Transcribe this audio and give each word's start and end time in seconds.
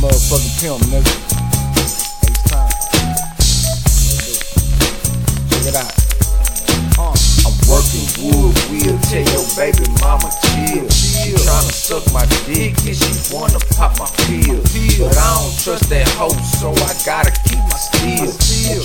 pimp, 0.00 0.78
nigga. 0.90 1.14
It's 1.78 2.42
time. 2.46 2.70
Check 5.50 5.66
it 5.66 5.74
out. 5.74 5.90
Uh, 6.98 7.14
I'm 7.46 7.54
working 7.66 8.06
wood, 8.22 8.54
we'll 8.70 8.98
tell 9.10 9.26
your 9.26 9.46
baby 9.58 9.86
mama 10.00 10.30
chill. 10.42 10.86
She 10.90 11.34
tryna 11.34 11.72
suck 11.72 12.04
my 12.12 12.26
dick 12.46 12.74
and 12.86 12.94
she 12.94 13.34
wanna 13.34 13.58
pop 13.74 13.98
my 13.98 14.06
pill. 14.26 14.62
But 14.98 15.18
I 15.18 15.34
don't 15.38 15.58
trust 15.58 15.90
that 15.90 16.08
hoe, 16.14 16.30
so 16.58 16.70
I 16.70 16.94
gotta 17.04 17.32
keep 17.46 17.58
my 17.58 17.78
steel. 17.78 18.30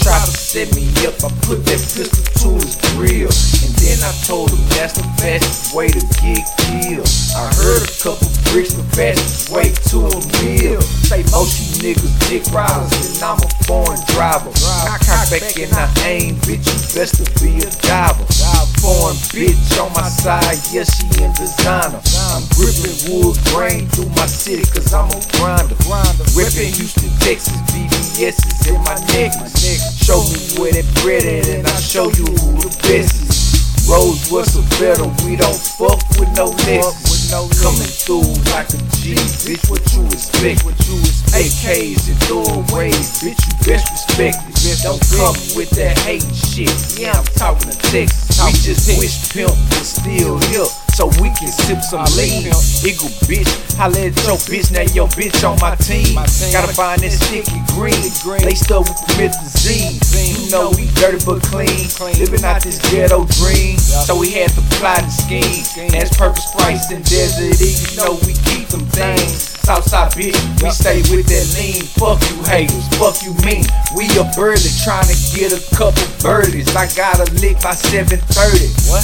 Try 0.01 0.17
to 0.17 0.31
set 0.31 0.73
me 0.75 0.89
up, 1.05 1.13
I 1.21 1.29
put 1.45 1.65
that 1.65 1.81
pistol 1.81 2.25
to 2.41 2.65
his 2.65 2.75
grill. 2.93 3.29
And 3.29 3.72
then 3.83 3.99
I 3.99 4.15
told 4.23 4.49
him 4.49 4.63
that's 4.71 4.95
the 4.95 5.03
fastest 5.19 5.75
way 5.75 5.91
to 5.91 5.99
get 6.23 6.47
killed. 6.63 7.09
I 7.35 7.51
heard 7.59 7.83
a 7.83 7.93
couple 7.99 8.31
bricks, 8.47 8.73
the 8.79 8.87
fastest 8.95 9.51
way 9.51 9.75
to 9.91 10.07
a 10.07 10.19
meal. 10.39 10.79
Say 11.03 11.27
most 11.35 11.59
you 11.59 11.91
niggas 11.91 12.15
dick 12.31 12.47
riders, 12.55 12.95
and 13.11 13.19
I'm 13.19 13.43
a 13.43 13.49
foreign 13.67 13.99
driver. 14.15 14.55
I 14.87 14.95
cock 15.03 15.27
back 15.27 15.59
and 15.59 15.73
I 15.75 15.91
aim, 16.07 16.39
bitch, 16.47 16.63
you 16.63 16.79
best 16.95 17.19
to 17.19 17.27
be 17.43 17.59
a 17.59 17.69
diver. 17.83 18.23
Foreign 18.79 19.15
bitch 19.31 19.79
on 19.79 19.91
my 19.95 20.07
side, 20.07 20.59
yeah, 20.71 20.83
she 20.83 21.07
in 21.23 21.31
designer. 21.35 21.99
I'm 22.31 22.43
gripping 22.55 22.99
wood 23.11 23.35
grain 23.51 23.87
through 23.91 24.11
my 24.15 24.27
city, 24.27 24.63
cause 24.63 24.93
I'm 24.93 25.11
a 25.11 25.19
grinder. 25.35 25.75
Ripping 26.35 26.71
Houston, 26.75 27.11
Texas, 27.19 27.55
VVS 27.71 28.39
is 28.43 28.67
in 28.67 28.79
my 28.83 28.95
necklace. 29.11 29.55
Show 30.03 30.19
me 30.31 30.39
where 30.59 30.71
that 30.71 30.87
bread 31.03 31.23
at, 31.23 31.47
and 31.47 31.67
I'll 31.67 31.79
show 31.79 32.05
you 32.11 32.27
who 32.27 32.59
the 32.59 32.71
best 32.83 33.23
is. 33.23 33.32
Rose 33.89 34.31
was 34.31 34.55
a 34.55 34.63
better, 34.79 35.03
we 35.25 35.35
don't 35.35 35.59
fuck 35.59 35.99
with 36.19 36.31
no 36.35 36.55
less. 36.65 37.31
Coming 37.61 37.89
through 37.89 38.29
like 38.53 38.69
a 38.69 38.79
G, 39.01 39.15
bitch, 39.43 39.69
what 39.69 39.81
you 39.93 40.05
expect? 40.05 40.63
What 40.63 40.77
you 40.87 40.97
expect? 40.99 41.43
AKs 41.43 42.07
and 42.07 42.17
throwaways, 42.23 43.19
bitch, 43.19 43.41
you 43.43 43.53
best 43.65 43.89
respect 43.91 44.52
it. 44.65 44.79
Don't 44.83 45.01
come 45.11 45.35
with 45.55 45.69
that 45.75 45.97
hate 45.99 46.23
shit, 46.33 46.71
yeah, 46.99 47.15
I'm 47.15 47.25
talking 47.35 47.71
to 47.71 47.77
Texas. 47.91 48.39
We 48.39 48.51
just 48.59 48.87
wish 48.99 49.15
pimp 49.31 49.55
was 49.75 49.87
still 49.99 50.39
here. 50.49 50.67
So 50.93 51.09
we 51.17 51.33
can 51.33 51.49
sip 51.49 51.81
some 51.81 52.05
lean. 52.13 52.53
Eagle 52.85 53.09
bitch, 53.25 53.49
holla 53.77 53.97
at 53.97 54.13
your 54.29 54.37
bitch, 54.45 54.69
now 54.69 54.85
your 54.93 55.07
bitch 55.17 55.41
on 55.41 55.57
my 55.57 55.73
team. 55.81 56.13
Gotta 56.53 56.69
find 56.69 57.01
that 57.01 57.09
sticky 57.09 57.65
green. 57.73 57.97
Laced 58.45 58.69
up 58.69 58.85
with 58.85 59.01
promethazine. 59.09 59.97
You 60.13 60.51
know 60.53 60.69
we 60.77 60.85
dirty 61.01 61.17
but 61.25 61.41
clean. 61.49 61.89
Living 62.21 62.45
out 62.45 62.61
this 62.61 62.77
ghetto 62.91 63.25
dream. 63.41 63.77
So 63.79 64.13
we 64.19 64.31
had 64.31 64.53
to 64.53 64.61
fly 64.77 65.01
the 65.01 65.09
scheme. 65.09 65.89
That's 65.89 66.15
purpose 66.15 66.45
price 66.53 66.91
and 66.91 67.03
desert 67.05 67.57
you 67.57 67.97
know 67.97 68.13
we 68.25 68.33
keep 68.45 68.69
them 68.69 68.85
things. 68.93 69.53
Southside 69.63 70.11
bitch, 70.11 70.35
we 70.59 70.69
stay 70.75 70.99
with 71.07 71.23
that 71.31 71.47
lean. 71.55 71.87
Fuck 71.95 72.19
you 72.27 72.35
haters, 72.43 72.83
fuck 72.99 73.15
you 73.23 73.31
mean. 73.47 73.63
We 73.95 74.11
a 74.19 74.27
birdie 74.35 74.67
trying 74.83 75.07
to 75.07 75.15
get 75.31 75.55
a 75.55 75.61
couple 75.71 76.03
birdies. 76.19 76.67
I 76.75 76.91
got 76.99 77.23
a 77.23 77.27
lick 77.39 77.63
by 77.63 77.71
7:30. 77.71 78.19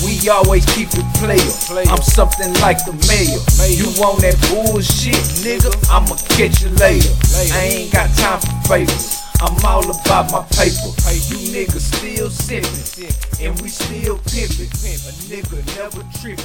We 0.03 0.19
always 0.27 0.67
keep 0.75 0.91
it 0.91 1.07
player. 1.15 1.39
I'm 1.87 2.03
something 2.03 2.51
like 2.59 2.83
the 2.83 2.91
mayor. 3.07 3.39
You 3.71 3.87
want 3.95 4.19
that 4.19 4.35
bullshit, 4.51 5.23
nigga? 5.47 5.71
I'ma 5.87 6.19
catch 6.35 6.59
you 6.59 6.69
later. 6.75 7.15
I 7.55 7.87
ain't 7.87 7.93
got 7.95 8.11
time 8.19 8.43
for 8.43 8.75
favors. 8.75 9.15
I'm 9.39 9.55
all 9.63 9.87
about 9.87 10.27
my 10.35 10.43
paper. 10.59 10.91
You 11.31 11.39
niggas 11.55 11.87
still 11.87 12.27
sippin', 12.27 13.15
and 13.39 13.55
we 13.61 13.69
still 13.69 14.19
pimpin'. 14.27 14.67
A 15.07 15.11
nigga 15.31 15.63
never 15.79 16.03
trippin'. 16.19 16.43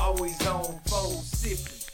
Always 0.00 0.40
on 0.46 0.80
foes 0.88 1.28
sippin'. 1.28 1.84